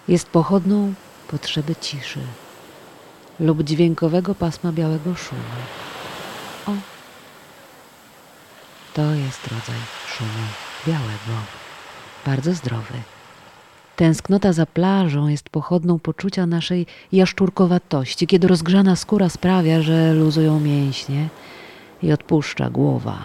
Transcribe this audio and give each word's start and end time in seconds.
jest 0.08 0.28
pochodną 0.28 0.94
potrzeby 1.28 1.76
ciszy 1.76 2.20
lub 3.40 3.62
dźwiękowego 3.62 4.34
pasma 4.34 4.72
białego 4.72 5.14
szumu. 5.14 5.42
O, 6.66 6.72
to 8.94 9.12
jest 9.12 9.46
rodzaj 9.46 9.80
szumu 10.08 10.46
białego, 10.86 11.42
bardzo 12.26 12.54
zdrowy. 12.54 13.13
Tęsknota 13.96 14.52
za 14.52 14.66
plażą 14.66 15.28
jest 15.28 15.48
pochodną 15.48 15.98
poczucia 15.98 16.46
naszej 16.46 16.86
jaszczurkowatości, 17.12 18.26
kiedy 18.26 18.48
rozgrzana 18.48 18.96
skóra 18.96 19.28
sprawia, 19.28 19.82
że 19.82 20.14
luzują 20.14 20.60
mięśnie 20.60 21.28
i 22.02 22.12
odpuszcza 22.12 22.70
głowa. 22.70 23.18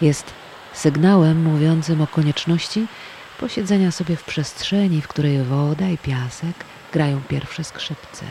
Jest 0.00 0.24
sygnałem 0.72 1.42
mówiącym 1.42 2.00
o 2.00 2.06
konieczności 2.06 2.86
posiedzenia 3.40 3.90
sobie 3.90 4.16
w 4.16 4.24
przestrzeni, 4.24 5.00
w 5.00 5.08
której 5.08 5.42
woda 5.42 5.88
i 5.88 5.98
piasek 5.98 6.56
grają 6.92 7.20
pierwsze 7.28 7.64
skrzypce. 7.64 8.24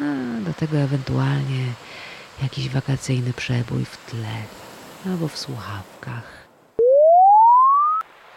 A 0.00 0.40
do 0.40 0.54
tego 0.54 0.78
ewentualnie 0.78 1.64
jakiś 2.42 2.68
wakacyjny 2.68 3.32
przebój 3.32 3.84
w 3.84 3.96
tle 4.10 4.36
albo 5.06 5.28
w 5.28 5.38
słuchawkach, 5.38 6.46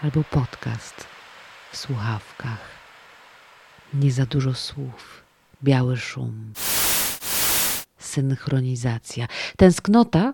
albo 0.03 0.23
podcast 0.23 1.14
w 1.71 1.77
słuchawkach. 1.77 2.59
Nie 3.93 4.11
za 4.11 4.25
dużo 4.25 4.53
słów, 4.53 5.23
biały 5.63 5.97
szum, 5.97 6.53
synchronizacja. 7.97 9.27
Tęsknota 9.57 10.33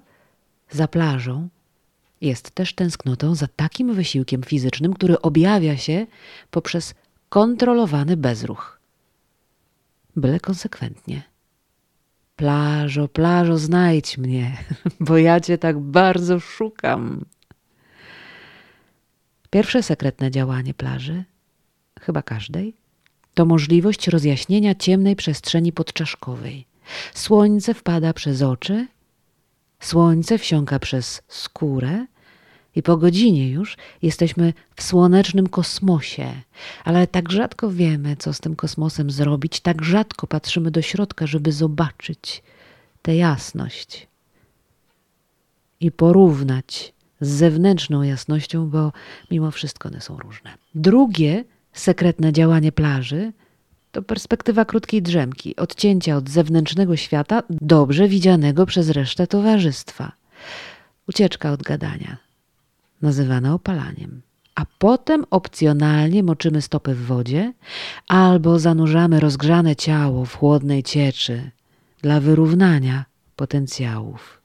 za 0.69 0.87
plażą 0.87 1.49
jest 2.21 2.51
też 2.51 2.73
tęsknotą 2.73 3.35
za 3.35 3.47
takim 3.47 3.93
wysiłkiem 3.93 4.43
fizycznym, 4.43 4.93
który 4.93 5.21
objawia 5.21 5.77
się 5.77 6.07
poprzez 6.51 6.93
kontrolowany 7.29 8.17
bezruch. 8.17 8.79
Byle 10.15 10.39
konsekwentnie. 10.39 11.23
Plażo, 12.35 13.07
plażo, 13.07 13.57
znajdź 13.57 14.17
mnie, 14.17 14.57
bo 14.99 15.17
ja 15.17 15.39
cię 15.39 15.57
tak 15.57 15.79
bardzo 15.79 16.39
szukam. 16.39 17.25
Pierwsze 19.51 19.83
sekretne 19.83 20.31
działanie 20.31 20.73
plaży 20.73 21.23
chyba 22.01 22.21
każdej, 22.21 22.73
to 23.33 23.45
możliwość 23.45 24.07
rozjaśnienia 24.07 24.75
ciemnej 24.75 25.15
przestrzeni 25.15 25.71
podczaszkowej. 25.71 26.65
Słońce 27.13 27.73
wpada 27.73 28.13
przez 28.13 28.41
oczy, 28.41 28.87
słońce 29.79 30.37
wsiąka 30.37 30.79
przez 30.79 31.21
skórę 31.27 32.05
i 32.75 32.83
po 32.83 32.97
godzinie 32.97 33.49
już 33.49 33.77
jesteśmy 34.01 34.53
w 34.75 34.83
słonecznym 34.83 35.49
kosmosie, 35.49 36.41
ale 36.83 37.07
tak 37.07 37.31
rzadko 37.31 37.71
wiemy, 37.71 38.15
co 38.15 38.33
z 38.33 38.39
tym 38.39 38.55
kosmosem 38.55 39.11
zrobić, 39.11 39.59
tak 39.59 39.85
rzadko 39.85 40.27
patrzymy 40.27 40.71
do 40.71 40.81
środka, 40.81 41.27
żeby 41.27 41.51
zobaczyć 41.51 42.43
tę 43.01 43.15
jasność 43.15 44.07
i 45.79 45.91
porównać 45.91 46.93
z 47.21 47.29
zewnętrzną 47.29 48.03
jasnością, 48.03 48.69
bo 48.69 48.91
mimo 49.31 49.51
wszystko 49.51 49.89
one 49.89 50.01
są 50.01 50.17
różne. 50.17 50.51
Drugie 50.75 51.43
sekretne 51.73 52.33
działanie 52.33 52.71
plaży 52.71 53.33
to 53.91 54.01
perspektywa 54.01 54.65
krótkiej 54.65 55.01
drzemki, 55.01 55.55
odcięcia 55.55 56.15
od 56.15 56.29
zewnętrznego 56.29 56.95
świata, 56.95 57.43
dobrze 57.49 58.07
widzianego 58.07 58.65
przez 58.65 58.89
resztę 58.89 59.27
towarzystwa. 59.27 60.11
Ucieczka 61.09 61.51
od 61.51 61.63
gadania, 61.63 62.17
nazywana 63.01 63.53
opalaniem. 63.53 64.21
A 64.55 64.65
potem 64.79 65.25
opcjonalnie 65.29 66.23
moczymy 66.23 66.61
stopy 66.61 66.95
w 66.95 67.05
wodzie 67.05 67.53
albo 68.07 68.59
zanurzamy 68.59 69.19
rozgrzane 69.19 69.75
ciało 69.75 70.25
w 70.25 70.35
chłodnej 70.35 70.83
cieczy 70.83 71.51
dla 72.01 72.19
wyrównania 72.19 73.05
potencjałów. 73.35 74.40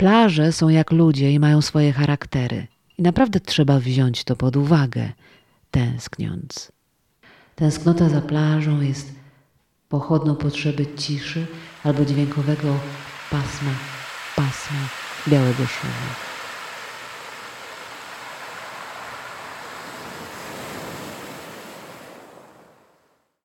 Plaże 0.00 0.52
są 0.52 0.68
jak 0.68 0.90
ludzie 0.90 1.32
i 1.32 1.38
mają 1.38 1.62
swoje 1.62 1.92
charaktery. 1.92 2.66
I 2.98 3.02
naprawdę 3.02 3.40
trzeba 3.40 3.80
wziąć 3.80 4.24
to 4.24 4.36
pod 4.36 4.56
uwagę 4.56 5.12
tęskniąc. 5.70 6.72
Tęsknota 7.56 8.08
za 8.08 8.20
plażą 8.20 8.80
jest 8.80 9.12
pochodną 9.88 10.36
potrzeby 10.36 10.86
ciszy 10.96 11.46
albo 11.84 12.04
dźwiękowego 12.04 12.76
pasma, 13.30 13.72
pasma 14.36 14.88
białego 15.28 15.66
szumu. 15.66 16.29